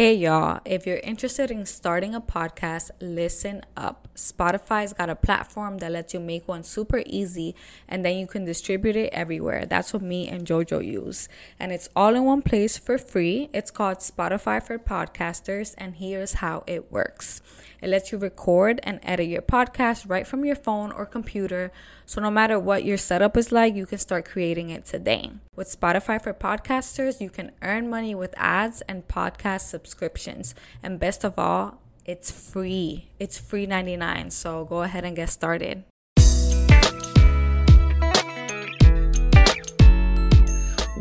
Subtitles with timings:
[0.00, 4.08] Hey y'all, if you're interested in starting a podcast, listen up.
[4.14, 7.54] Spotify's got a platform that lets you make one super easy
[7.86, 9.66] and then you can distribute it everywhere.
[9.66, 11.28] That's what me and JoJo use.
[11.58, 13.50] And it's all in one place for free.
[13.52, 17.42] It's called Spotify for Podcasters, and here's how it works.
[17.82, 21.72] It lets you record and edit your podcast right from your phone or computer.
[22.06, 25.30] So no matter what your setup is like, you can start creating it today.
[25.56, 30.54] With Spotify for Podcasters, you can earn money with ads and podcast subscriptions.
[30.82, 33.08] And best of all, it's free.
[33.18, 34.30] It's free 99.
[34.30, 35.84] So go ahead and get started.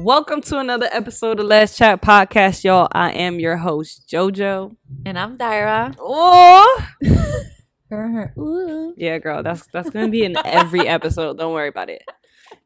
[0.02, 2.88] Welcome to another episode of Let's Chat Podcast, y'all.
[2.94, 4.76] I am your host, JoJo.
[5.06, 5.94] And I'm Dyra.
[6.00, 6.86] Oh,
[8.98, 11.38] yeah, girl, that's that's gonna be in every episode.
[11.38, 12.04] Don't worry about it.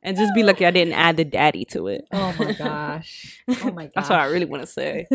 [0.04, 2.06] And just be lucky I didn't add the daddy to it.
[2.12, 3.42] Oh my gosh.
[3.50, 3.92] Oh my gosh.
[3.96, 5.08] That's what I really want to say.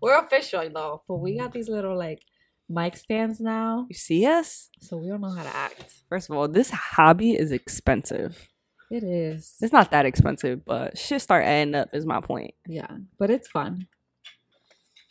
[0.00, 2.22] We're official though, but we got these little like
[2.68, 4.70] mic stands now, You see us?
[4.80, 5.92] so we don't know how to act.
[6.08, 8.48] First of all, this hobby is expensive.
[8.92, 9.56] It is.
[9.62, 11.88] It's not that expensive, but shit start adding up.
[11.94, 12.52] Is my point.
[12.68, 13.86] Yeah, but it's fun.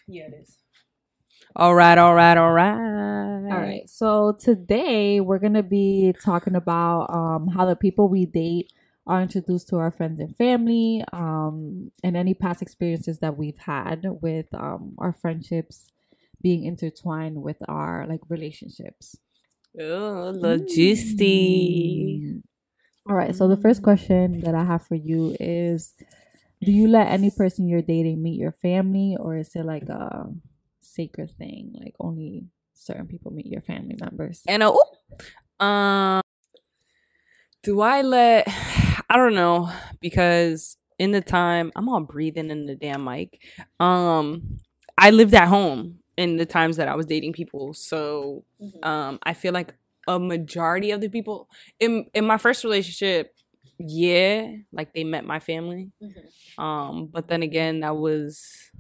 [0.08, 0.56] Yeah, it is.
[1.56, 2.76] All right, all right, all right.
[3.52, 3.90] All right.
[3.90, 8.72] So today we're gonna be talking about um how the people we date
[9.08, 14.06] are introduced to our friends and family, um, and any past experiences that we've had
[14.22, 15.88] with um our friendships
[16.40, 19.18] being intertwined with our like relationships.
[19.80, 22.22] Oh, logistic.
[22.22, 22.42] Mm.
[23.12, 23.36] All right.
[23.36, 25.94] So the first question that I have for you is
[26.64, 30.30] do you let any person you're dating meet your family or is it like a
[30.80, 31.76] sacred thing?
[31.78, 34.44] Like only certain people meet your family members?
[34.48, 36.22] And uh, ooh, um,
[37.64, 38.48] do I let?
[39.10, 43.44] I don't know because in the time I'm all breathing in the damn mic.
[43.82, 44.62] Um,
[44.98, 48.46] I lived at home in the times that I was dating people, so
[48.84, 49.74] um, I feel like
[50.08, 51.48] a majority of the people
[51.80, 53.34] in in my first relationship,
[53.80, 55.92] yeah, like they met my family.
[56.58, 58.72] Um, but then again, that was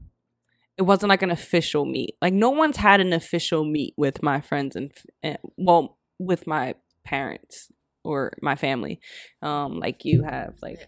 [0.78, 2.16] it wasn't like an official meet.
[2.22, 6.76] Like no one's had an official meet with my friends and, and well, with my
[7.04, 7.72] parents
[8.04, 9.00] or my family,
[9.42, 10.56] um, like you have.
[10.62, 10.80] Like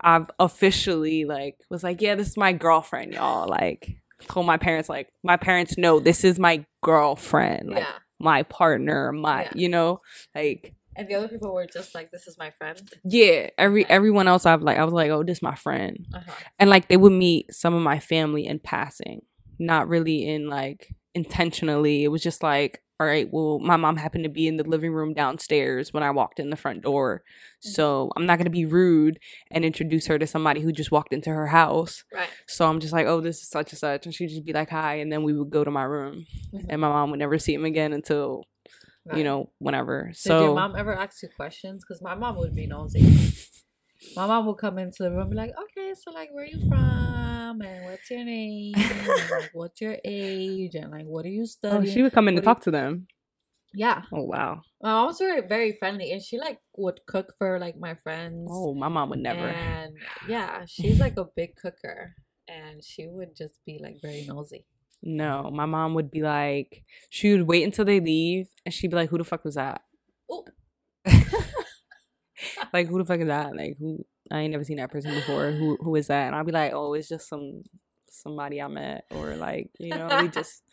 [0.00, 3.48] I've officially like was like, yeah, this is my girlfriend, y'all.
[3.48, 3.96] Like
[4.28, 7.86] told my parents like my parents know this is my girlfriend, like
[8.20, 9.52] my partner, my Yeah.
[9.54, 10.00] you know,
[10.34, 13.48] like And the other people were just like, "This is my friend." yeah.
[13.56, 16.32] Every everyone else I've like I was like, oh, this my friend Uh-huh.
[16.58, 19.22] and like they would meet some of my family in passing
[19.58, 24.24] not really in like intentionally it was just like all right well my mom happened
[24.24, 27.22] to be in the living room downstairs when i walked in the front door
[27.66, 27.70] mm.
[27.72, 29.18] so i'm not going to be rude
[29.50, 32.28] and introduce her to somebody who just walked into her house Right.
[32.46, 34.70] so i'm just like oh this is such and such and she'd just be like
[34.70, 36.66] hi and then we would go to my room mm-hmm.
[36.68, 38.44] and my mom would never see him again until
[39.16, 41.84] you know whenever So Did your mom ever ask you questions?
[41.84, 43.00] Because my mom would be nosy.
[44.16, 46.46] My mom would come into the room and be like, "Okay, so like, where are
[46.46, 47.60] you from?
[47.62, 48.74] And what's your name?
[48.76, 50.74] And, like, what's your age?
[50.74, 51.76] And like, what are you oh, studying?
[51.76, 53.06] oh, studying?" she would come in to do you- talk to them
[53.72, 57.58] yeah, oh wow my mom was very very friendly, and she like would cook for
[57.58, 58.48] like my friends.
[58.50, 59.96] oh my mom would never And
[60.28, 62.14] yeah, she's like a big cooker,
[62.48, 64.66] and she would just be like very nosy.
[65.02, 68.96] No, my mom would be like, she would wait until they leave, and she'd be
[68.96, 69.82] like, "Who the fuck was that?
[72.74, 73.54] Like, who the fuck is that?
[73.56, 74.04] Like, who?
[74.30, 75.50] I ain't never seen that person before.
[75.50, 75.76] Who?
[75.80, 77.62] Who is that?" And I'll be like, "Oh, it's just some
[78.10, 80.62] somebody I met, or like, you know, we just."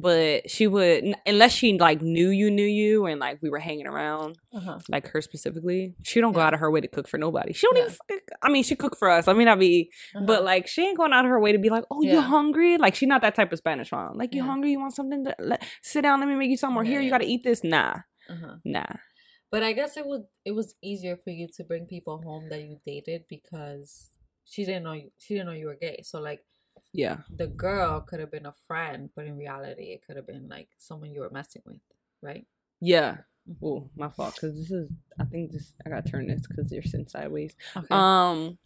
[0.00, 3.88] But she would, unless she like knew you, knew you, and like we were hanging
[3.88, 4.78] around, Uh-huh.
[4.88, 5.96] like her specifically.
[6.04, 6.46] She don't go Yeah.
[6.46, 7.52] out of her way to cook for nobody.
[7.52, 7.82] She don't Yeah.
[7.82, 7.94] even.
[7.94, 9.26] Fucking, I mean, she cook for us.
[9.26, 10.42] I mean, I be but Uh-huh.
[10.44, 12.20] like she ain't going out of her way to be like, "Oh, you Yeah.
[12.20, 14.16] hungry?" Like she not that type of Spanish mom.
[14.16, 14.70] Like, "You hungry?
[14.70, 16.20] You want something to let, sit down?
[16.20, 17.64] Let me make you something." Or here, you got to eat this.
[17.64, 17.94] Nah,
[18.30, 18.56] uh-huh.
[18.64, 18.92] nah.
[19.50, 22.62] But I guess it would it was easier for you to bring people home that
[22.62, 24.10] you dated because
[24.44, 26.02] she didn't know you she didn't know you were gay.
[26.04, 26.44] So like
[26.92, 30.48] Yeah, the girl could have been a friend, but in reality it could have been
[30.48, 31.80] like someone you were messing with,
[32.22, 32.46] right?
[32.80, 33.18] yeah.
[33.62, 34.36] Oh, my fault.
[34.40, 34.92] Cause this is.
[35.18, 35.74] I think this.
[35.84, 37.54] I gotta turn this because you're sitting sideways.
[37.76, 37.96] Okay.
[37.96, 38.58] Um.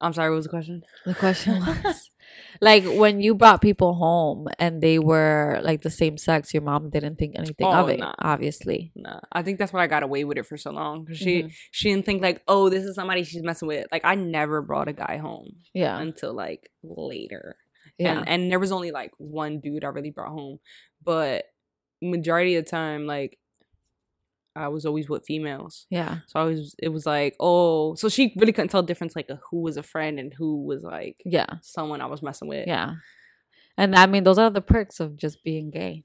[0.00, 0.30] I'm sorry.
[0.30, 0.82] What was the question?
[1.04, 2.10] the question was
[2.60, 6.90] like when you brought people home and they were like the same sex, your mom
[6.90, 8.14] didn't think anything of Oh, it, nah.
[8.20, 8.92] obviously.
[8.94, 11.04] Nah, I think that's why I got away with it for so long.
[11.06, 11.52] 'cause she Mhm.
[11.72, 13.86] she didn't think like, oh, this is somebody she's messing with.
[13.90, 15.98] Like I never brought a guy home Yeah.
[15.98, 17.56] until like later.
[17.98, 18.18] Yeah.
[18.18, 20.60] and, and there was only like one dude I really brought home,
[21.02, 21.46] but
[22.00, 23.38] majority of the time, like
[24.56, 25.86] I was always with females.
[25.90, 26.18] yeah.
[26.26, 29.30] So I was, it was like, oh, so she really couldn't tell the difference, like,
[29.50, 31.46] who was a friend and who was like Yeah.
[31.62, 32.66] someone I was messing with.
[32.66, 32.94] Yeah.
[33.76, 36.04] And I mean, those are the perks of just being gay.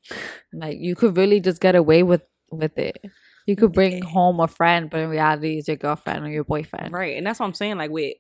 [0.54, 3.04] Like you could really just get away with with it.
[3.48, 6.94] You could bring home a friend, but in reality, it's your girlfriend or your boyfriend.
[6.94, 7.18] Right.
[7.18, 7.78] And that's what I'm saying.
[7.78, 8.14] Like with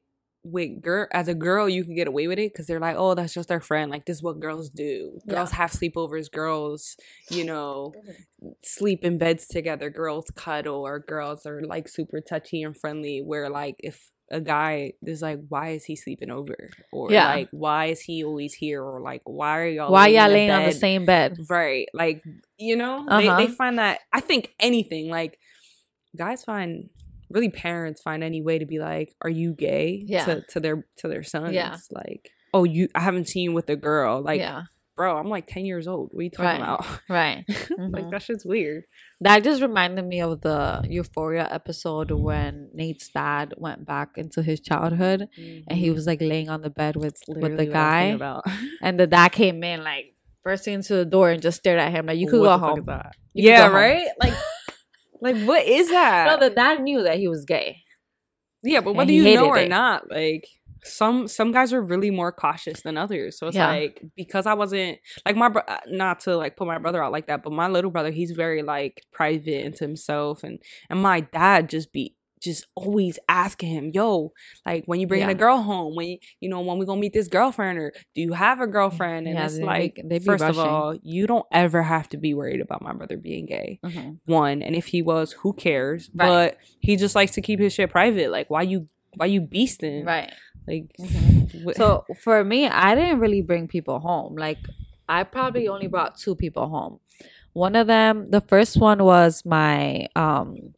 [0.43, 3.13] with girl as a girl, you can get away with it because they're like, oh,
[3.15, 3.89] that's just their friend.
[3.89, 5.19] Like this is what girls do.
[5.27, 5.57] Girls Yeah.
[5.57, 6.31] have sleepovers.
[6.31, 6.95] Girls,
[7.29, 7.93] you know,
[8.63, 9.89] sleep in beds together.
[9.89, 13.21] Girls cuddle, or girls are like super touchy and friendly.
[13.21, 16.55] Where like if a guy is like, why is he sleeping over?
[16.91, 17.27] Or Yeah.
[17.27, 18.83] like, why is he always here?
[18.83, 21.37] Or like, why are y'all Why laying y'all in laying on the same bed?
[21.49, 21.87] Right.
[21.93, 22.23] Like,
[22.57, 23.37] you know, Uh-huh.
[23.37, 25.37] they, they find that, I think anything, like,
[26.15, 26.89] guys find,
[27.33, 30.01] really parents find any way to be like, are you gay?
[30.05, 30.25] Yeah.
[30.25, 31.53] To, to their, to their sons.
[31.53, 31.77] Yeah.
[31.91, 34.21] Like, oh, you, I haven't seen you with a girl.
[34.21, 34.63] Like, yeah,
[34.95, 36.09] bro, I'm like 10 years old.
[36.11, 36.61] What are you talking Right.
[36.61, 36.85] about?
[37.09, 37.43] right.
[37.47, 38.11] like, Mhm.
[38.11, 38.83] that shit's weird.
[39.21, 44.59] That just reminded me of the Euphoria episode when Nate's dad went back into his
[44.59, 45.27] childhood
[45.67, 48.17] and he was like laying on the bed with with the what I was thinking
[48.19, 48.41] guy,
[48.83, 50.13] and the dad came in like
[50.43, 52.81] bursting into the door and just stared at him like you could What go the
[52.83, 53.11] fuck home.
[53.33, 53.73] You yeah, go home.
[53.75, 54.07] right?
[54.21, 54.33] Like,
[55.23, 56.27] like, what is that?
[56.27, 57.77] No, the dad knew that he was gay.
[58.61, 59.69] Yeah, but whether you know or it.
[59.69, 60.47] not, like
[60.85, 63.37] some some guys are really more cautious than others.
[63.37, 63.67] So it's Yeah.
[63.67, 67.27] like because I wasn't like my bro- not to like put my brother out like
[67.27, 70.59] that, but my little brother he's very like private into himself, and
[70.89, 74.33] and my dad just be just always asking him, yo,
[74.65, 75.31] like when you bringing Yeah.
[75.35, 78.21] a girl home, when you, you know when we gonna meet this girlfriend, or do
[78.21, 79.27] you have a girlfriend?
[79.27, 82.17] And Yeah, it's they like they be first of all, you don't ever have to
[82.17, 83.79] be worried about my brother being gay
[84.25, 86.27] one and if he was who cares Right.
[86.27, 90.05] but he just likes to keep his shit private like why you why you beasting
[90.05, 90.31] Right.
[90.67, 91.75] like Mhm.
[91.75, 94.35] So for me, I didn't really bring people home.
[94.35, 94.57] Like
[95.07, 96.99] I probably only brought two people home.
[97.53, 100.73] One of them, the first one was my um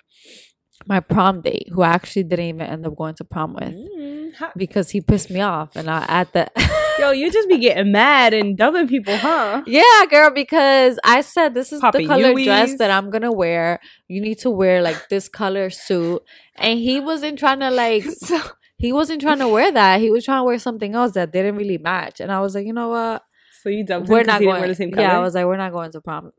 [0.86, 4.34] my prom date, who I actually didn't even end up going to prom with Mm,
[4.56, 6.48] because he pissed me off, and I at the
[7.00, 11.54] yo you just be getting mad and dubbing people huh yeah, girl, because I said
[11.54, 13.80] this is Popping the color dress that I'm gonna wear.
[14.08, 16.22] You need to wear like this color suit,
[16.58, 18.40] and he wasn't trying to like so,
[18.78, 20.02] he wasn't trying to wear that.
[20.02, 22.66] He was trying to wear something else that didn't really match, and I was like,
[22.66, 23.24] you know what?
[23.66, 25.58] so you dubbed we're not he going the same color Yeah, I was like, we're
[25.58, 26.32] not going to prom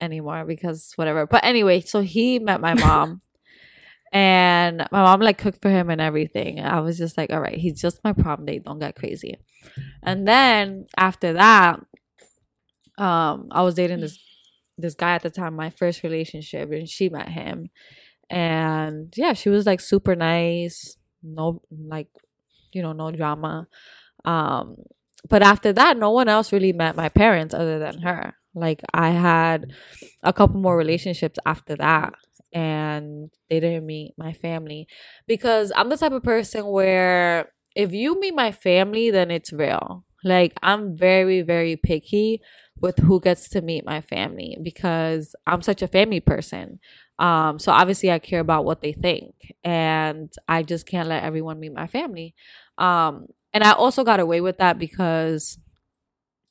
[0.00, 1.28] anymore because whatever.
[1.28, 3.20] But anyway, so he met my mom.
[4.12, 6.60] And my mom like cooked for him and everything.
[6.60, 8.64] I was just like, all right, he's just my prom date.
[8.64, 9.38] Don't get crazy.
[10.02, 11.80] And then after that,
[12.98, 14.18] um, I was dating this
[14.78, 17.70] this guy at the time, my first relationship, and she met him.
[18.28, 22.08] And yeah, she was like super nice, no like,
[22.72, 23.66] you know, no drama.
[24.24, 24.76] Um,
[25.28, 28.34] but after that, no one else really met my parents other than her.
[28.54, 29.72] Like I had
[30.22, 32.14] a couple more relationships after that,
[32.52, 34.86] and they didn't meet my family
[35.26, 40.04] because I'm the type of person where if you meet my family, then it's real.
[40.24, 42.40] Like I'm very, very picky
[42.80, 46.78] with who gets to meet my family because I'm such a family person.
[47.18, 51.60] Um, so obviously I care about what they think, and I just can't let everyone
[51.60, 52.34] meet my family.
[52.78, 55.58] Um, and I also got away with that because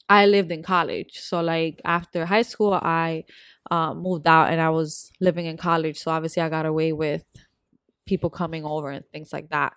[0.09, 1.19] I lived in college.
[1.19, 3.23] So like after high school, I
[3.69, 5.97] um, moved out and I was living in college.
[5.99, 7.23] So obviously I got away with
[8.05, 9.73] people coming over and things like that.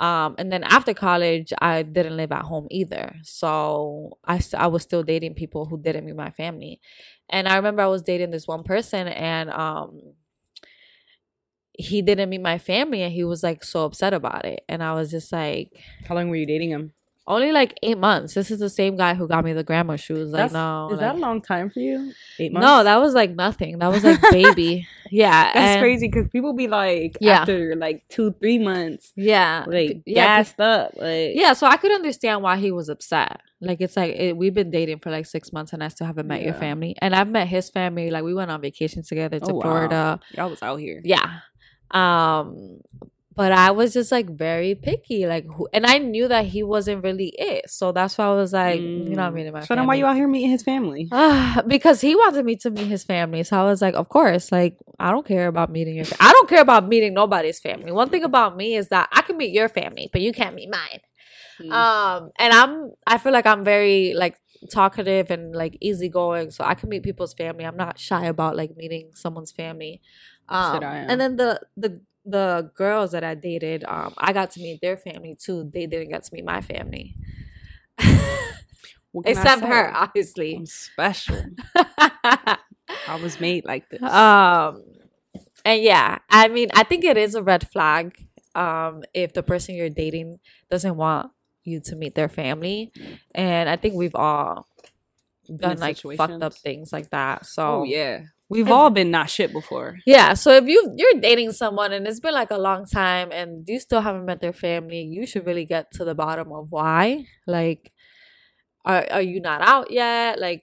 [0.00, 3.16] Um, and then after college, I didn't live at home either.
[3.22, 6.80] So I, I was still dating people who didn't meet my family.
[7.28, 10.00] And I remember I was dating this one person and um,
[11.72, 14.60] he didn't meet my family and he was like so upset about it.
[14.68, 15.72] And I was just like,
[16.06, 16.92] how long were you dating him
[17.28, 18.34] only like eight months.
[18.34, 20.30] This is the same guy who got me the grandma shoes.
[20.32, 20.88] Like, That's- no.
[20.92, 23.78] is that a long time for you eight months no, that was like nothing.
[23.78, 24.88] That was like baby.
[25.10, 25.44] yeah.
[25.52, 27.40] that's and- crazy because people be like Yeah.
[27.42, 29.64] after like two three months Yeah.
[29.68, 30.38] like yeah.
[30.38, 33.40] gassed up like Yeah, so I could understand why he was upset.
[33.60, 36.28] Like it's like it, we've been dating for like six months, and I still haven't
[36.28, 36.94] met your family.
[37.02, 38.08] And I've met his family.
[38.10, 39.60] Like we went on vacation together to Oh, wow.
[39.62, 40.20] Florida.
[40.36, 41.40] y'all was out here Yeah.
[41.90, 42.80] Um,
[43.38, 47.04] but I was just like very picky, like who, and I knew that he wasn't
[47.04, 47.70] really it.
[47.70, 49.80] So that's why I was like, you know, what I'm meeting my so family.
[49.80, 51.08] then why you out here meeting his family
[51.68, 53.44] because he wanted me to meet his family.
[53.44, 56.04] So I was like, of course, like I don't care about meeting your.
[56.04, 57.92] Fa- I don't care about meeting nobody's family.
[57.92, 60.68] One thing about me is that I can meet your family, but you can't meet
[60.68, 61.00] mine.
[61.58, 61.70] Hmm.
[61.72, 62.90] Um, and I'm.
[63.06, 64.36] I feel like I'm very like
[64.72, 67.64] talkative and like easygoing, so I can meet people's family.
[67.64, 70.00] I'm not shy about like meeting someone's family.
[70.48, 74.60] Um, I and then the the the girls that I dated, um, I got to
[74.60, 75.70] meet their family too.
[75.72, 77.16] They didn't get to meet my family.
[79.12, 80.56] What can I Except her, obviously.
[80.56, 81.42] I'm special.
[81.74, 82.58] I
[83.22, 84.02] was made like this.
[84.02, 84.82] um
[85.64, 88.16] and yeah i mean i think it is a red flag
[88.54, 90.38] um if the person you're dating
[90.70, 91.30] doesn't want
[91.64, 92.92] you to meet their family
[93.34, 94.68] and i think we've all
[95.56, 97.46] done like fucked up things like that.
[97.46, 99.96] So oh yeah, we've all been not shit before.
[100.06, 103.64] Yeah, so if you you're dating someone and it's been like a long time and
[103.68, 107.26] you still haven't met their family, you should really get to the bottom of why.
[107.46, 107.92] Like,
[108.84, 110.38] are are you not out yet?
[110.38, 110.62] Like,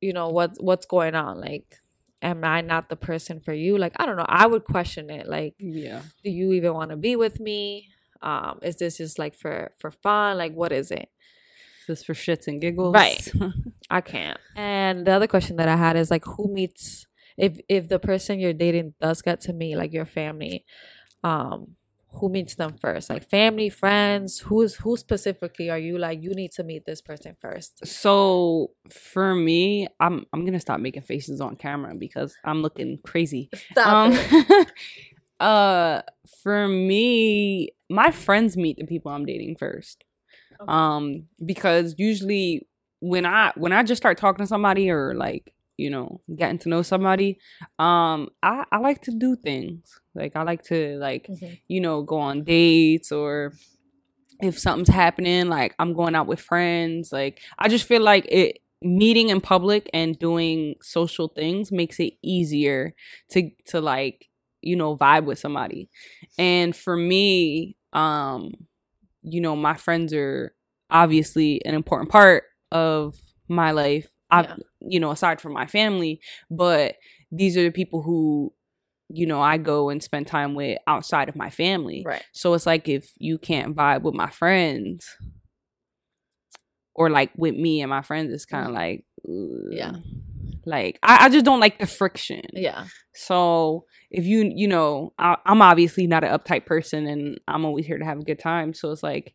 [0.00, 1.40] you know what's what's going on?
[1.40, 1.76] Like,
[2.22, 3.78] am I not the person for you?
[3.78, 4.26] Like, I don't know.
[4.28, 5.28] I would question it.
[5.28, 6.02] Like, Yeah.
[6.24, 7.88] do you even want to be with me?
[8.22, 10.36] Um, is this just like for for fun?
[10.38, 11.08] Like, what is it?
[11.86, 12.94] Just for shits and giggles.
[12.94, 13.26] Right.
[13.90, 14.38] I can't.
[14.54, 17.06] And the other question that I had is like, who meets
[17.40, 20.64] if if the person you're dating does get to meet like your family,
[21.24, 21.76] um,
[22.14, 23.10] who meets them first?
[23.10, 24.40] Like family, friends.
[24.40, 26.22] Who's who specifically are you like?
[26.22, 27.86] You need to meet this person first.
[27.86, 33.50] so for me, I'm I'm gonna stop making faces on camera because I'm looking crazy.
[33.72, 34.68] Stop um it.
[35.40, 36.02] uh
[36.42, 40.04] for me my friends meet the people i'm dating first
[40.60, 40.70] Okay.
[40.70, 42.66] um because usually
[43.00, 46.68] when i when i just start talking to somebody or like you know getting to
[46.68, 47.38] know somebody.
[47.78, 49.82] Um i i like to do things.
[50.14, 51.58] Like i like to like Mhm.
[51.68, 53.52] you know go on dates or
[54.40, 57.12] if something's happening like i'm going out with friends.
[57.12, 62.14] Like i just feel like it meeting in public and doing social things makes it
[62.22, 62.94] easier
[63.30, 64.28] to to like
[64.62, 65.88] you know vibe with somebody.
[66.38, 68.52] And for me um
[69.22, 70.54] you know my friends are
[70.90, 73.14] obviously an important part of
[73.48, 74.56] my life I, Yeah.
[74.80, 76.20] you know aside from my family
[76.50, 76.96] but
[77.32, 78.52] these are the people who
[79.08, 82.24] you know i go and spend time with outside of my family Right.
[82.32, 85.06] so it's like if you can't vibe with my friends
[86.94, 89.72] or like with me and my friends it's kind of like Mm-hmm.
[89.72, 89.88] Yeah.
[89.96, 90.02] ugh.
[90.64, 92.86] like I, I just don't like the friction Yeah.
[93.14, 97.84] so if you you know I, i'm obviously not an uptight person and i'm always
[97.86, 99.34] here to have a good time so it's like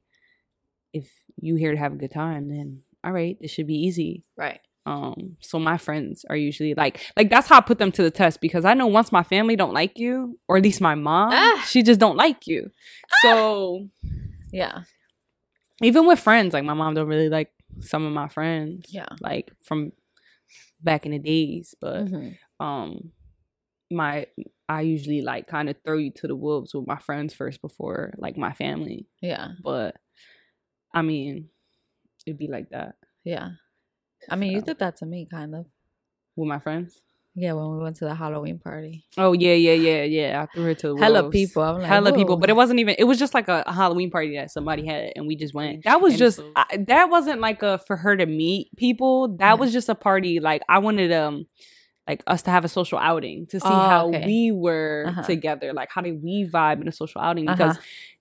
[0.91, 1.07] if
[1.39, 4.59] you here to have a good time then all right this should be easy Right.
[4.85, 8.11] Um so my friends are usually like like that's how i put them to the
[8.11, 11.31] test because i know once my family don't like you or at least my mom
[11.33, 11.63] Ah.
[11.67, 12.69] she just don't like you
[13.23, 13.87] so
[14.51, 14.83] Yeah.
[15.81, 19.07] even with friends like my mom don't really like some of my friends Yeah.
[19.21, 19.91] like from
[20.81, 22.37] back in the days but Mhm.
[22.59, 23.11] um
[23.91, 24.27] my
[24.69, 28.13] i usually like kind of throw you to the wolves with my friends first before
[28.17, 29.49] like my family Yeah.
[29.63, 29.95] but
[30.93, 31.49] i mean
[32.25, 33.49] it'd be like that Yeah.
[34.29, 35.65] I mean, you did that to me, kind of.
[36.35, 37.01] with my friends
[37.37, 39.05] Yeah, when we went to the Halloween party.
[39.17, 41.33] oh yeah yeah yeah yeah i threw her to the Hella wolves.
[41.39, 41.61] people.
[41.63, 44.35] I'm like, hella people but it wasn't even it was just like a, halloween party
[44.37, 47.39] that somebody had and we just went that was And just so- I, that wasn't
[47.41, 49.59] like a for her to meet people that Yeah.
[49.61, 51.45] was just a party like i wanted um
[52.07, 54.25] like us to have a social outing to see Oh, how okay.
[54.25, 55.23] we were Uh-huh.
[55.23, 57.55] together like how did we vibe in a social outing Uh-huh.
[57.57, 57.77] because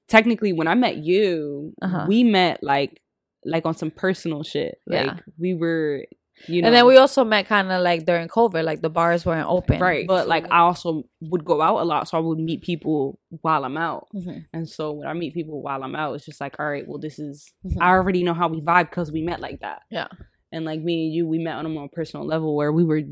[0.09, 2.05] technically when i met you Uh-huh.
[2.09, 3.01] we met like
[3.45, 5.17] like on some personal shit like Yeah.
[5.39, 6.05] we were
[6.49, 9.25] you know and then we also met kind of like during COVID, like the bars
[9.25, 9.79] weren't open.
[9.81, 13.21] right but like i also would go out a lot so i would meet people
[13.43, 14.45] while i'm out Mhm.
[14.53, 16.99] and so when I meet people while I'm out, it's just like, all right, well,
[16.99, 17.77] this is Mhm.
[17.81, 19.83] I already know how we vibe because we met like that.
[19.91, 20.09] Yeah.
[20.51, 23.03] And like me and you, we met on a more personal level where we were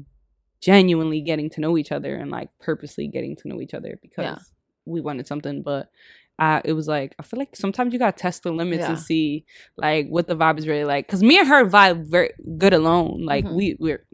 [0.61, 4.25] genuinely getting to know each other and like purposely getting to know each other because
[4.25, 4.39] Yeah.
[4.87, 5.63] we wanted something.
[5.63, 5.91] But
[6.39, 8.91] uh, it was like I feel like sometimes you gotta test the limits Yeah.
[8.91, 9.45] and see
[9.77, 11.07] like what the vibe is really like.
[11.09, 13.25] Cause me and her vibe very good alone.
[13.25, 13.55] Like Mhm.
[13.55, 14.05] we we're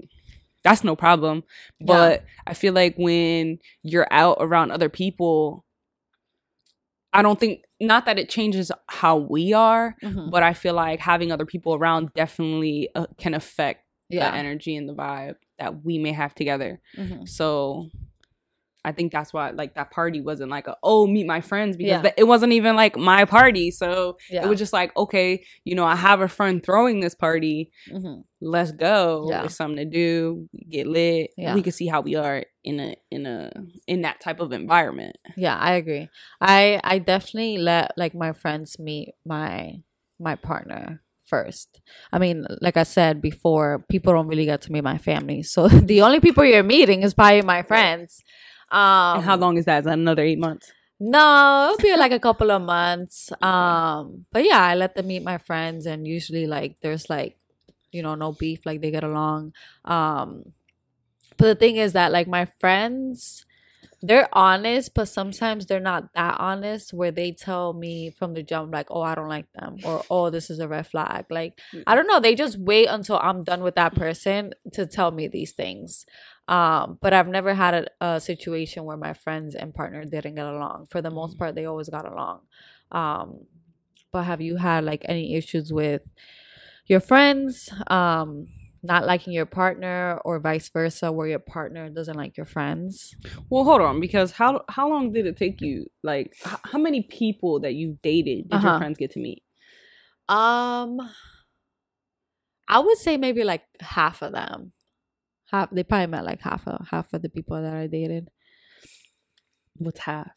[0.64, 1.44] that's no problem.
[1.80, 1.86] Yeah.
[1.86, 5.64] But I feel like when you're out around other people,
[7.12, 10.30] I don't think not that it changes how we are, Mhm.
[10.30, 14.30] but I feel like having other people around definitely uh, can affect Yeah.
[14.30, 16.80] the energy and the vibe that we may have together.
[16.96, 17.26] Mhm.
[17.28, 17.88] So
[18.88, 22.02] I think that's why like that party wasn't like a oh meet my friends because
[22.04, 22.12] Yeah.
[22.16, 23.70] it wasn't even like my party.
[23.70, 24.44] So Yeah.
[24.44, 27.70] it was just like okay, you know, I have a friend throwing this party.
[27.92, 28.24] Mhm.
[28.40, 29.26] Let's go.
[29.28, 29.44] Yeah.
[29.44, 30.48] It's something to do.
[30.70, 31.30] Get lit.
[31.36, 31.54] Yeah.
[31.54, 33.50] We can see how we are in a in a
[33.86, 35.16] in that type of environment.
[35.36, 36.08] Yeah, I agree.
[36.40, 39.82] I I definitely let like my friends meet my
[40.18, 41.80] my partner first.
[42.10, 45.42] I mean, like I said before, people don't really get to meet my family.
[45.42, 48.22] So the only people you're meeting is probably my friends.
[48.70, 49.80] Um and how long is that?
[49.80, 50.72] Is that another eight months?
[51.00, 53.30] No, it'll be like a couple of months.
[53.40, 57.36] Um, but yeah, I let them meet my friends, and usually like there's like,
[57.92, 59.52] you know, no beef, like they get along.
[59.84, 60.52] Um,
[61.36, 63.46] but the thing is that like my friends,
[64.02, 66.92] they're honest, but sometimes they're not that honest.
[66.92, 70.30] Where they tell me from the jump, like, oh, I don't like them, or oh,
[70.30, 71.26] this is a red flag.
[71.30, 72.18] Like I don't know.
[72.18, 76.06] They just wait until I'm done with that person to tell me these things.
[76.48, 80.46] Um, but I've never had a, a situation where my friends and partner didn't get
[80.46, 80.86] along.
[80.90, 82.40] For the most part, they always got along.
[82.92, 83.46] Um,
[84.12, 86.08] but have you had like any issues with
[86.86, 87.70] your friends?
[87.88, 88.48] Um,
[88.82, 93.16] not liking your partner or vice versa where your partner doesn't like your friends
[93.50, 95.86] Well, hold on, because how how long did it take you?
[96.04, 98.68] Like, h- how many people that you dated did Uh-huh.
[98.68, 99.42] your friends get to meet?
[100.28, 101.00] um
[102.68, 104.72] i would say maybe like half of them
[105.50, 108.28] half they probably met like half of half of the people that i dated.
[109.76, 110.30] What's half?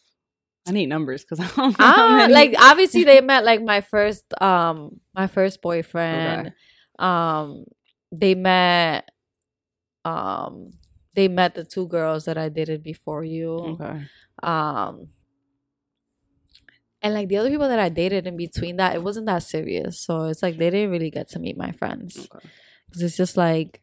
[0.68, 5.00] I need numbers because I don't ah, like obviously they met like my first um
[5.14, 6.54] my first boyfriend.
[7.00, 7.66] Um
[8.12, 9.10] they met
[10.06, 10.72] um
[11.16, 13.52] they met the two girls that i dated before you.
[13.82, 14.02] Okay.
[14.44, 15.08] um
[17.02, 20.00] and like the other people that i dated in between that it wasn't that serious.
[20.00, 22.18] So it's like they didn't really get to meet my friends.
[22.34, 22.48] Okay.
[22.94, 23.81] 'Cause it's just like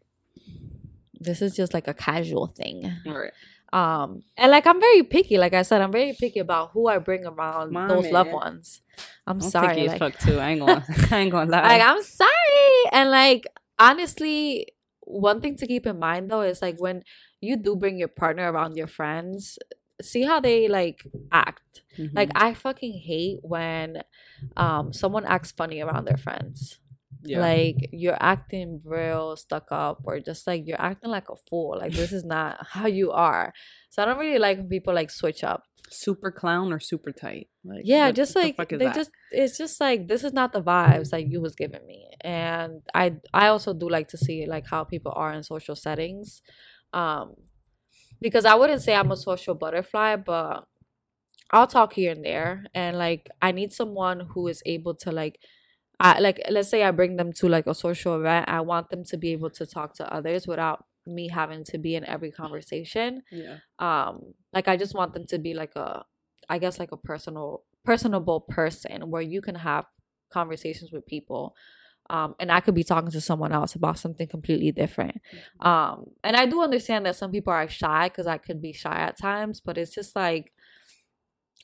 [1.20, 3.32] this is just like a casual thing right.
[3.72, 6.98] um and like i'm very picky like i said i'm very picky about who i
[6.98, 8.80] bring around those loved ones
[9.26, 10.38] i'm, I'm sorry picky like, fuck too.
[10.38, 10.84] I ain't gonna.
[11.10, 11.62] I ain't gonna lie.
[11.62, 13.46] like i'm sorry and like
[13.78, 14.68] honestly
[15.00, 17.02] one thing to keep in mind though is like when
[17.40, 19.58] you do bring your partner around your friends
[20.02, 21.62] see how they like act
[21.98, 22.14] Mhm.
[22.14, 24.02] like i fucking hate when
[24.56, 26.78] um someone acts funny around their friends
[27.28, 27.40] yeah.
[27.40, 31.92] like you're acting real stuck up or just like you're acting like a fool like
[31.92, 33.52] this is not how you are
[33.90, 37.48] so i don't really like when people like switch up super clown or super tight.
[37.64, 38.94] Like, yeah what- just what the like they that?
[38.94, 42.80] just it's just like this is not the vibes like you was giving me and
[42.94, 46.40] i i also do like to see like how people are in social settings
[46.94, 47.34] um
[48.20, 50.64] because i wouldn't say i'm a social butterfly but
[51.50, 55.38] i'll talk here and there and like i need someone who is able to like
[56.00, 58.48] I like let's say I bring them to like a social event.
[58.48, 61.94] I want them to be able to talk to others without me having to be
[61.94, 63.56] in every conversation yeah.
[63.78, 66.04] um like i just want them to be like a
[66.48, 69.86] i guess like a personal personable person where you can have
[70.30, 71.54] conversations with people
[72.10, 75.20] um and i could be talking to someone else about something completely different
[75.60, 78.96] um and i do understand that some people are shy because i could be shy
[78.98, 80.52] at times but it's just like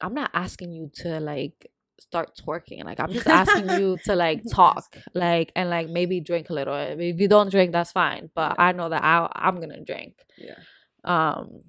[0.00, 4.42] i'm not asking you to like start twerking like i'm just asking you to like
[4.50, 8.52] talk like and like maybe drink a little if you don't drink that's fine but
[8.58, 8.64] Yeah.
[8.66, 10.58] i know that I, i'm gonna drink Yeah.
[11.04, 11.62] um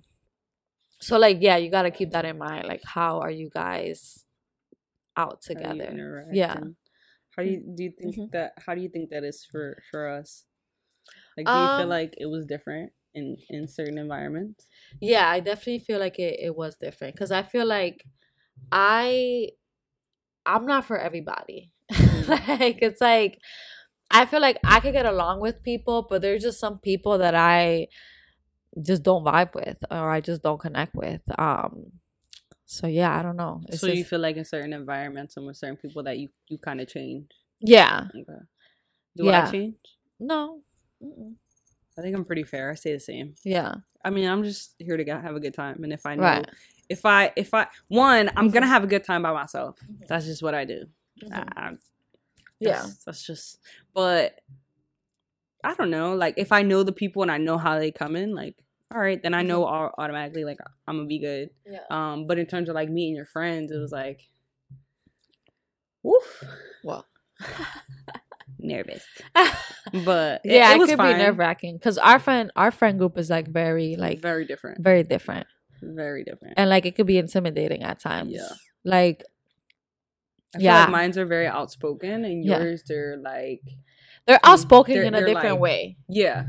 [1.00, 4.26] so like yeah you got to keep that in mind like how are you guys
[5.18, 6.60] out How do you together Yeah.
[7.36, 8.32] How do you do you think Mhm.
[8.32, 8.54] that?
[8.66, 10.46] How do you think that is for for us?
[11.38, 14.68] Like, do you feel Um, like it was different in in certain environments?
[15.02, 18.06] yeah i definitely feel like it, it was different because i feel like
[18.72, 19.50] i
[20.46, 21.72] i'm not for everybody
[22.28, 23.40] like it's like
[24.12, 27.36] i feel like i could get along with people but there's just some people that
[27.36, 27.88] i
[28.82, 31.92] just don't vibe with or i just don't connect with um
[32.66, 35.58] so yeah i don't know It's so you feel like in certain environments and with
[35.58, 37.32] certain people that you you kind of change.
[37.62, 38.40] yeah Okay.
[39.16, 39.48] Do Yeah.
[39.48, 39.76] I change?
[40.20, 40.62] no
[41.04, 41.36] Mm-mm.
[41.98, 42.72] I think I'm pretty fair.
[42.72, 43.36] I say the same.
[43.44, 46.14] yeah I mean, I'm just here to go have a good time, and if I
[46.16, 46.50] know, Right.
[46.90, 48.70] if I if I one, I'm gonna Mhm.
[48.70, 49.80] have a good time by myself.
[50.08, 50.86] That's just what I do.
[51.24, 51.34] Mhm.
[51.34, 51.78] I, I-
[52.60, 53.60] yeah that's, that's just.
[53.94, 54.40] But
[55.64, 56.14] I don't know.
[56.16, 58.56] Like if I know the people and I know how they come in, like
[58.94, 61.50] all right, then I know all, automatically like I'm gonna be good.
[61.66, 64.30] yeah Um, but in terms of like meeting your friends, it was like,
[66.04, 66.44] woof,
[66.84, 67.08] well
[68.68, 69.06] nervous.
[70.04, 71.16] But yeah, it, it, was could fine.
[71.18, 74.82] be nerve wracking because our friend, our friend group is like very, like very different.
[74.84, 75.46] very different,
[75.82, 76.56] Very different.
[76.58, 78.32] and like it could be intimidating at times.
[78.34, 78.50] Yeah.
[78.84, 79.24] Like
[80.56, 80.82] I feel yeah.
[80.82, 82.58] like mine's are very outspoken, and Yeah.
[82.60, 83.62] yours they're like,
[84.26, 85.98] they're Mm, outspoken they're- in a different like- way.
[86.10, 86.46] yeah,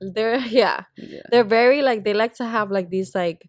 [0.00, 3.48] They're yeah, yeah, they're very like they like to have like these like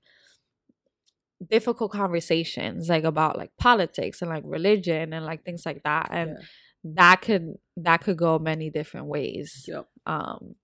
[1.50, 6.30] difficult conversations like about like politics and like religion and like things like that and
[6.40, 6.46] yeah.
[6.86, 9.88] That could that could go many different ways Yep.
[10.06, 10.56] um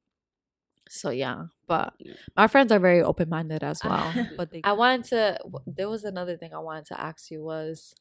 [0.90, 2.14] so yeah but Yeah.
[2.38, 6.38] my friends are very open-minded as well but they, i wanted to there was another
[6.38, 7.94] thing i wanted to ask you was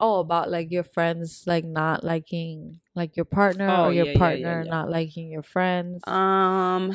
[0.00, 4.12] oh about like your friends like not liking like your partner Oh, or your yeah,
[4.12, 4.70] yeah, yeah, partner yeah.
[4.70, 6.94] not liking your friends um,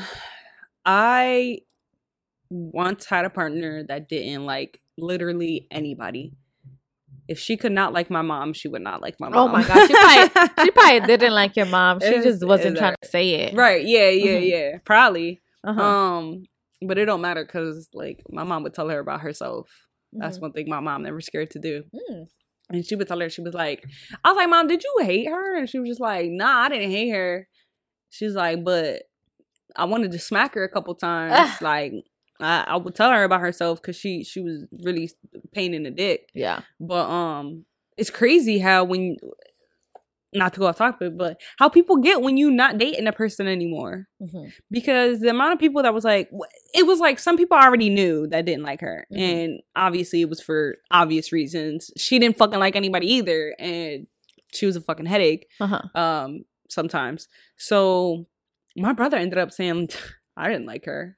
[0.86, 1.60] I
[2.50, 6.34] once had a partner that didn't like literally anybody.
[7.28, 9.38] If she could not like my mom, she would not like my mom.
[9.40, 12.78] Oh my gosh, she probably- she probably didn't like your mom she It's- just wasn't
[12.78, 13.84] trying to say it right?
[13.86, 14.50] Yeah, yeah, Mhm.
[14.50, 14.78] yeah.
[14.84, 15.42] Probably.
[15.64, 15.82] uh-huh.
[15.82, 16.44] Um,
[16.86, 19.70] but it don't matter because like my mom would tell her about herself.
[20.12, 20.42] That's Mhm.
[20.42, 21.84] one thing my mom never scared to do.
[21.96, 22.26] Mm.
[22.70, 23.84] And she would tell her, she was like,
[24.24, 25.58] I was like, Mom, did you hate her?
[25.58, 27.48] And she was just like, Nah, I didn't hate her.
[28.10, 29.04] She's like, but
[29.76, 31.62] I wanted to smack her a couple times.
[31.62, 31.94] like,
[32.40, 35.12] I, I would tell her about herself because she she was really
[35.54, 36.30] pain in the dick.
[36.34, 37.66] yeah But um,
[37.98, 39.18] it's crazy how when
[40.36, 43.48] not to go off topic, but how people get when you not dating a person
[43.48, 44.08] anymore.
[44.20, 44.48] Mm-hmm.
[44.72, 46.32] Because the amount of people that was like,
[46.74, 49.20] it was like some people already knew that didn't like her, Mhm.
[49.20, 51.92] and obviously it was for obvious reasons.
[51.98, 54.08] She didn't fucking like anybody either, and
[54.52, 55.46] she was a fucking headache.
[55.60, 55.82] Uh-huh.
[55.94, 57.28] Um, sometimes.
[57.58, 58.26] So
[58.76, 59.90] my brother ended up saying,
[60.36, 61.16] I didn't like her.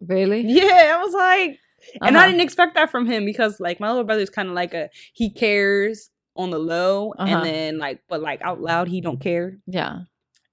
[0.00, 0.42] Really?
[0.46, 1.58] Yeah, I was like,
[2.02, 2.26] and I Uh-huh.
[2.28, 5.30] didn't expect that from him because like my little brother's kind of like a he
[5.30, 7.36] cares on the low Uh-huh.
[7.36, 9.58] and then like but like out loud he don't care.
[9.66, 10.00] Yeah.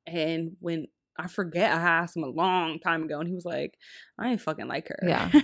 [0.08, 3.74] And when I forget I asked him a long time ago and he was like,
[4.20, 5.00] I ain't fucking like her.
[5.04, 5.32] Yeah.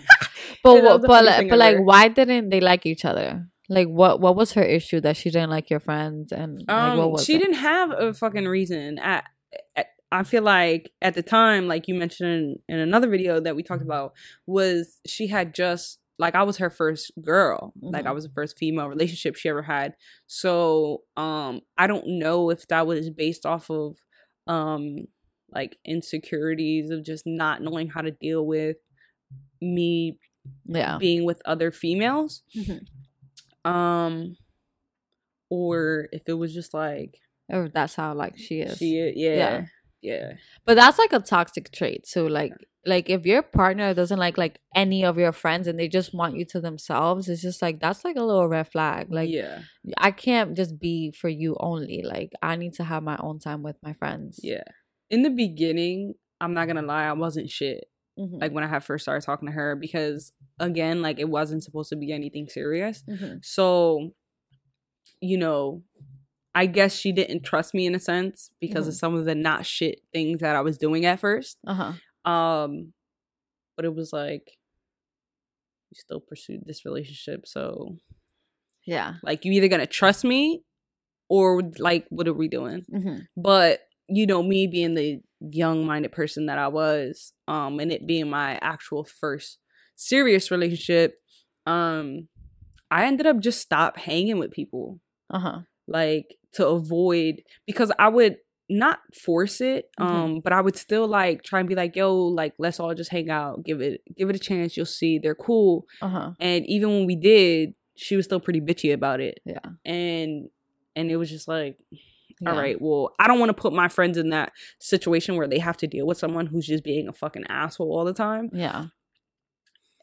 [0.64, 3.48] But what, but like, but like why didn't they like each other?
[3.70, 7.06] Like what what was her issue that she didn't like your friends and like, what
[7.06, 7.40] Um, was she it?
[7.40, 9.00] didn't have a fucking reason.
[9.00, 9.24] I,
[10.12, 13.64] I feel like at the time, like you mentioned in, in another video that we
[13.64, 14.14] talked about,
[14.46, 17.74] was she had just like I was her first girl.
[17.82, 18.16] Like I Mhm.
[18.16, 19.96] was the first female relationship she ever had.
[20.28, 23.96] So um I don't know if that was based off of
[24.48, 25.08] um
[25.54, 28.78] like insecurities of just not knowing how to deal with
[29.62, 30.20] me
[30.66, 30.98] Yeah.
[30.98, 32.44] being with other females.
[32.56, 32.86] Mhm.
[33.66, 34.38] Um
[35.50, 37.20] or if it was just like
[37.50, 38.78] Or that's how like she is.
[38.78, 39.36] she yeah.
[39.36, 39.66] Yeah.
[40.66, 42.08] But that's like a toxic trait.
[42.08, 42.54] So like
[42.86, 46.36] like if your partner doesn't like like any of your friends and they just want
[46.36, 49.08] you to themselves, it's just like that's like a little red flag.
[49.12, 49.60] Like yeah.
[49.98, 52.02] I can't just be for you only.
[52.04, 54.40] Like I need to have my own time with my friends.
[54.42, 54.64] Yeah.
[55.10, 57.86] In the beginning, I'm not gonna lie, I wasn't shit.
[58.18, 58.42] Mhm.
[58.42, 61.90] Like when I had first started talking to her because again, like it wasn't supposed
[61.90, 63.04] to be anything serious.
[63.08, 63.44] Mhm.
[63.46, 64.12] So,
[65.22, 65.84] you know,
[66.54, 68.98] I guess she didn't trust me in a sense because of Mhm.
[68.98, 71.58] some of the not shit things that I was doing at first.
[71.66, 71.94] Uh-huh.
[72.30, 72.94] Um,
[73.76, 74.58] but it was like
[75.90, 77.98] you still pursued this relationship, so
[78.86, 79.16] Yeah.
[79.24, 80.64] like you either gonna trust me
[81.30, 82.86] or like what are we doing?
[82.92, 83.28] Mhm.
[83.38, 83.82] but
[84.14, 88.30] you know me being the young minded person that i was um and it being
[88.30, 89.58] my actual first
[89.96, 91.22] serious relationship
[91.66, 92.28] um
[92.92, 95.62] i ended up just stop hanging with people Uh-huh.
[95.92, 98.38] Like to avoid because i would
[98.70, 100.06] not force it Mhm.
[100.06, 103.12] um but i would still like try and be like yo like let's all just
[103.12, 106.32] hang out give it give it a chance you'll see they're cool Uh-huh.
[106.40, 109.60] and even when we did she was still pretty bitchy about it Yeah.
[109.86, 110.50] and
[110.96, 111.78] and it was just like
[112.48, 112.60] all Yeah.
[112.60, 115.78] right, well, I don't want to put my friends in that situation where they have
[115.78, 118.50] to deal with someone who's just being a fucking asshole all the time.
[118.52, 118.86] Yeah.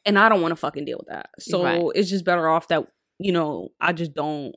[0.07, 1.31] And I don't want to fucking deal with that.
[1.40, 1.83] So Right.
[1.96, 2.87] it's just better off that,
[3.18, 4.55] you know, I just don't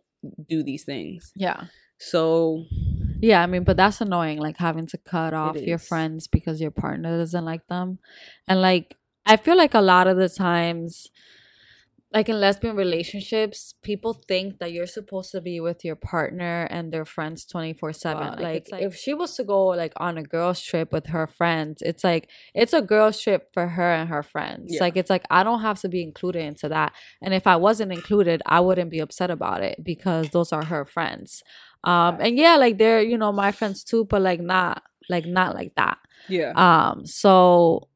[0.48, 1.32] do these things.
[1.36, 1.66] Yeah.
[1.98, 2.66] So
[3.22, 6.72] Yeah, I mean, but that's annoying, like having to cut off your friends because your
[6.72, 8.00] partner doesn't like them.
[8.48, 11.08] And like I feel like a lot of the times
[12.14, 16.92] like in lesbian relationships, people think that you're supposed to be with your partner and
[16.92, 18.20] their friends 24/7.
[18.20, 21.08] Wow, like, like, like- if she was to go like on a girls trip with
[21.08, 24.74] her friends, it's like it's a girls trip for her and her friends.
[24.74, 24.82] Yeah.
[24.82, 26.94] Like it's like I don't have to be included into that.
[27.22, 30.84] And if I wasn't included, I wouldn't be upset about it because those are her
[30.86, 31.44] friends.
[31.84, 35.56] Um and yeah, like they're, you know, my friends too, but like not like not
[35.56, 35.98] like that.
[36.30, 36.52] yeah.
[36.56, 37.88] Um, so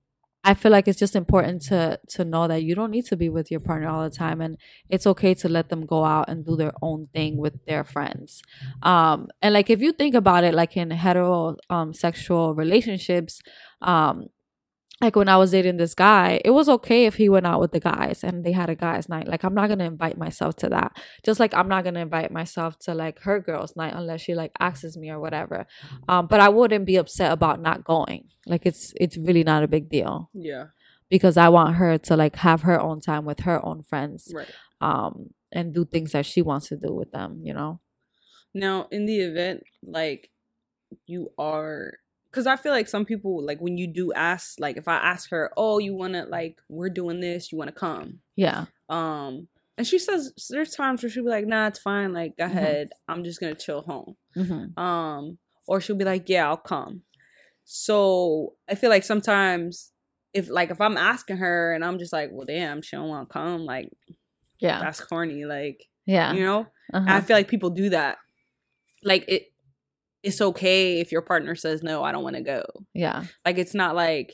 [0.47, 3.29] I feel like it's just important to to know that you don't need to be
[3.29, 4.57] with your partner all the time, and
[4.89, 8.43] it's okay to let them go out and do their own thing with their friends.
[8.83, 13.41] Um, and like if you think about it, like in hetero um sexual relationships,
[13.81, 14.27] um.
[15.01, 17.73] Like when I was dating this guy, it was okay if he went out with
[17.73, 19.27] the guys and they had a guys' night.
[19.27, 20.97] Like I'm not gonna invite myself to that.
[21.25, 24.51] Just like I'm not gonna invite myself to like her girls' night unless she like
[24.59, 25.67] asks me or whatever
[26.07, 29.67] um but i wouldn't be upset about not going like it's it's really not a
[29.67, 30.65] big deal yeah.
[31.09, 34.47] because i want her to like have her own time with her own friends Right.
[34.81, 37.79] um and do things that she wants to do with them you know
[38.53, 40.29] Now, in the event like
[41.07, 41.99] you are
[42.35, 45.29] because I feel like some people like when you do ask like if I ask
[45.29, 49.47] her, "Oh, you want to like we're doing this, you want to come?" yeah Um
[49.77, 52.11] and she says there's times where she'll be like, "Nah, it's fine.
[52.13, 52.51] Like, go Mhm.
[52.51, 52.89] ahead.
[53.07, 54.77] I'm just to chill home." mm-hmm.
[54.77, 57.01] um or she'll be like yeah i'll come
[57.63, 59.91] so i feel like sometimes
[60.33, 63.27] if like if i'm asking her and i'm just like well damn she don't want
[63.27, 63.89] to come like
[64.59, 67.21] yeah that's corny like yeah you know i uh-huh.
[67.21, 68.17] feel like people do that
[69.03, 69.47] like it
[70.25, 72.63] it's okay if your partner says no i don't want to go.
[72.93, 73.25] Yeah.
[73.45, 74.33] Like it's not like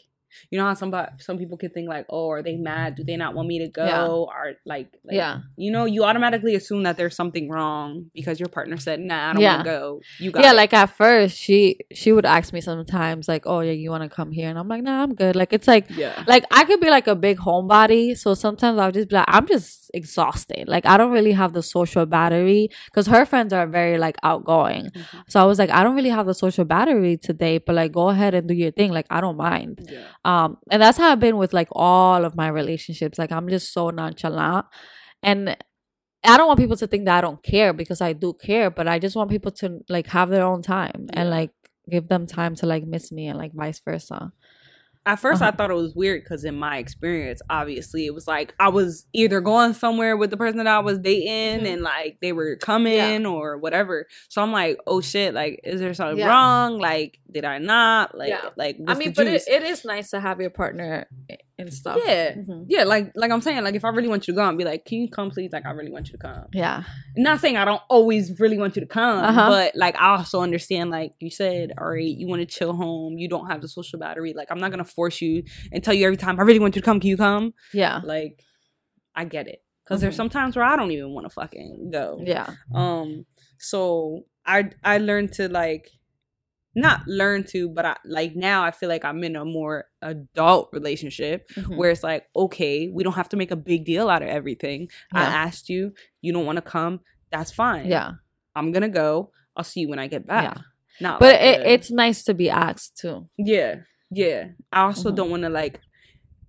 [0.49, 2.95] you know how some some people could think like, oh, are they mad?
[2.95, 3.85] Do they not want me to go?
[3.85, 4.07] Yeah.
[4.07, 5.39] Or like, like, Yeah.
[5.57, 9.33] you know, you automatically assume that there's something wrong because your partner said, nah, I
[9.33, 9.55] don't Yeah.
[9.55, 10.01] want to go.
[10.19, 10.55] You got yeah it.
[10.55, 14.09] like at first she she would ask me sometimes like oh yeah you want to
[14.09, 16.79] come here and i'm like nah i'm good like it's like yeah, like i could
[16.79, 20.85] be like a big homebody so sometimes i'll just be like i'm just exhausted like
[20.85, 25.23] i don't really have the social battery because her friends are very like outgoing Mhm.
[25.27, 28.09] so i was like i don't really have the social battery today but like go
[28.09, 31.19] ahead and do your thing like i don't mind yeah, um and that's how i've
[31.19, 33.17] been with like all of my relationships.
[33.17, 34.65] Like i'm just so nonchalant.
[35.23, 35.57] And
[36.23, 38.87] i don't want people to think that i don't care because i do care but
[38.87, 41.51] i just want people to like have their own time and like
[41.89, 44.31] give them time to like miss me and like vice versa
[45.03, 45.57] At 1st I Uh-huh.
[45.57, 49.41] thought it was weird because in my experience, obviously, it was like I was either
[49.41, 51.73] going somewhere with the person that I was dating, Mhm.
[51.73, 54.05] and like they were coming or whatever.
[54.29, 56.27] So I'm like, oh shit, like is there something Yeah.
[56.29, 56.77] wrong?
[56.77, 58.15] Like did I not?
[58.15, 58.49] Like Yeah.
[58.57, 61.99] like i mean but it, it is nice to have your partner i- and stuff
[62.05, 62.33] Yeah.
[62.35, 62.65] Mhm.
[62.67, 64.63] yeah, like like I'm saying, like if I really want you to go, I'll be
[64.65, 65.51] like, can you come, please?
[65.53, 66.45] Like I really want you to come.
[66.53, 66.83] yeah
[67.15, 69.49] not saying I don't always really want you to come, Uh-huh.
[69.49, 73.17] but like I also understand, like you said, all right, you want to chill home,
[73.17, 74.33] you don't have the social battery.
[74.35, 76.81] Like I'm not gonna force you and tell you every time I really want you
[76.81, 76.99] to come.
[76.99, 77.53] Can you come?
[77.73, 78.41] yeah Like
[79.15, 80.17] I get it because there's Mhm.
[80.23, 82.21] some times where I don't even want to fucking go.
[82.25, 83.25] yeah Um.
[83.59, 85.89] So I I learned to like
[86.75, 90.69] not learn to, but I like now I feel like I'm in a more adult
[90.71, 91.75] relationship Mhm.
[91.77, 94.89] where it's like okay we don't have to make a big deal out of everything.
[95.13, 97.87] I asked you you don't want to come that's fine.
[97.87, 98.11] Yeah.
[98.55, 99.31] I'm gonna go.
[99.55, 100.55] I'll see you when i get back.
[100.55, 100.61] Yeah.
[100.99, 103.27] not but like it, it's nice to be asked too.
[103.37, 103.75] Yeah
[104.09, 104.49] yeah.
[104.71, 105.15] I also Mhm.
[105.15, 105.79] don't want to like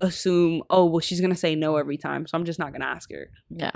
[0.00, 3.10] assume oh well she's gonna say no every time so i'm just not gonna ask
[3.12, 3.30] her.
[3.50, 3.70] Yeah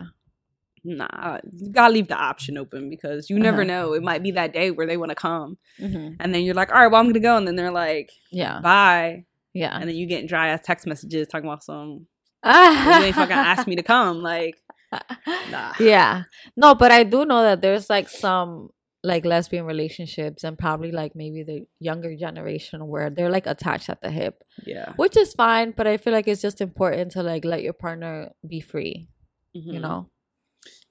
[0.88, 3.72] nah you gotta leave the option open because you never Uh-huh.
[3.72, 5.58] know it might be that day where they want to come.
[5.78, 8.10] Hmm and then you're like all right well i'm gonna go and then they're like
[8.30, 8.60] yeah.
[8.60, 9.24] Bye.
[9.52, 9.76] Yeah.
[9.78, 12.06] And then you getting dry ass text messages talking about some
[12.44, 14.56] well, you ain't fucking asked me to come like
[15.50, 15.72] nah.
[15.80, 16.24] Yeah.
[16.56, 18.70] No but i do know that there's like some
[19.02, 24.00] like lesbian relationships and probably like maybe the younger generation where they're like attached at
[24.02, 24.42] the hip.
[24.64, 24.92] Yeah.
[24.96, 28.32] Which is fine but i feel like it's just important to like let your partner
[28.46, 29.08] be free
[29.52, 29.80] you Mhm.
[29.82, 30.10] know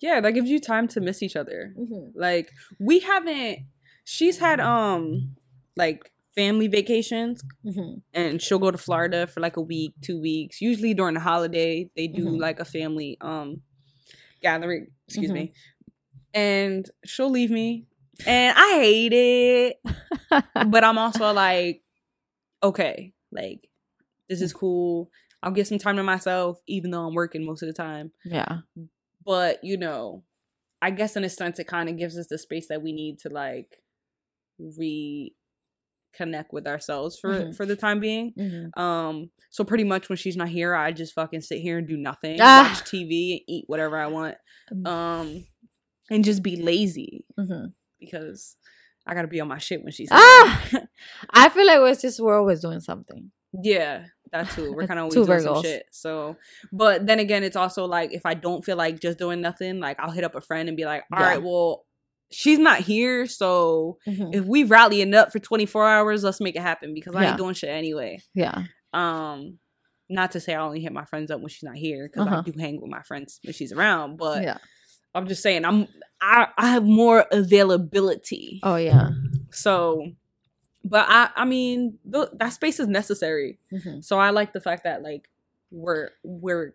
[0.02, 1.74] yeah that gives you time to miss each other.
[1.78, 2.18] Mm-hmm.
[2.20, 3.60] like we haven't
[4.06, 5.36] she's had um
[5.76, 8.00] like family vacations Mm-hmm.
[8.14, 10.62] and she'll go to florida for like a week two weeks.
[10.62, 12.40] Usually during the holiday they do Mhm.
[12.40, 13.62] like a family um
[14.42, 15.54] gathering excuse me.
[16.34, 17.86] And she'll leave me.
[18.28, 19.78] And i hate it.
[20.68, 21.82] But i'm also like
[22.64, 23.68] okay like
[24.30, 25.10] this is cool.
[25.44, 28.12] I'll get some time to myself even though i'm working most of the time.
[28.24, 28.60] Yeah
[29.26, 30.24] but you know
[30.82, 33.18] i guess in a sense it kind of gives us the space that we need
[33.20, 33.78] to like
[34.62, 37.56] reconnect with ourselves for Mhm.
[37.56, 38.80] for the time being mm-hmm.
[38.82, 41.98] um so pretty much when she's not here i just fucking sit here and do
[41.98, 42.70] nothing Ah.
[42.74, 44.36] watch tv and eat whatever i want
[44.86, 45.46] um
[46.10, 47.68] and just be lazy Mm-hmm.
[48.00, 48.56] because
[49.06, 50.18] i gotta be on my shit when she's here.
[50.22, 50.70] ah
[51.32, 54.72] i feel like it's just we're always doing something Yeah, that too.
[54.74, 55.86] We're kind of always doing some shit.
[55.92, 56.38] So,
[56.72, 60.00] but then again, it's also like if I don't feel like just doing nothing, like
[60.00, 61.28] I'll hit up a friend and be like, "All Yeah.
[61.28, 61.86] right, well,
[62.32, 64.34] she's not here, so Mhm.
[64.34, 67.30] if we rallying up for 24 hours, let's make it happen because I Yeah.
[67.30, 69.60] ain't doing shit anyway." yeah Um,
[70.10, 72.38] not to say I only hit my friends up when she's not here because Uh-huh.
[72.46, 74.58] I do hang with my friends when she's around, but yeah
[75.14, 75.88] I'm just saying I'm
[76.22, 78.60] I I have more availability.
[78.64, 79.10] oh yeah
[79.52, 80.12] So,
[80.86, 83.60] but I I mean th- that space is necessary.
[83.72, 84.04] Mhm.
[84.04, 85.30] So I like the fact that like
[85.72, 86.74] we're we're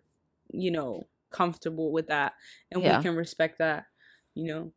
[0.51, 2.33] you know comfortable with that
[2.71, 2.97] and Yeah.
[2.97, 3.85] we can respect that.
[4.35, 4.73] You know,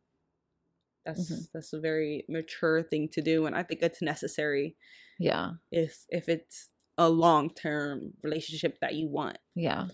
[1.05, 1.51] that's Mhm.
[1.53, 4.75] that's a very mature thing to do, and I think it's necessary
[5.19, 9.37] yeah if if it's a long term relationship that you want.
[9.53, 9.87] yeah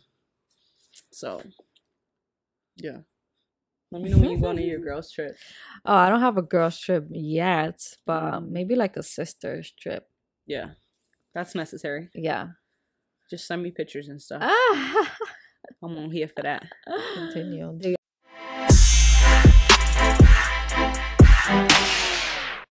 [1.11, 1.41] So,
[2.77, 3.01] yeah.
[3.91, 5.35] Let me know when you go on your girls trip.
[5.85, 8.49] oh i don't have a girls trip yet but Mm.
[8.49, 10.07] maybe like a sisters trip
[10.45, 10.71] Yeah,
[11.33, 12.09] that's necessary.
[12.15, 12.47] yeah
[13.29, 14.41] Just send me pictures and stuff.
[14.43, 15.11] ah
[15.83, 16.63] I'm on here for that.
[17.15, 17.77] continue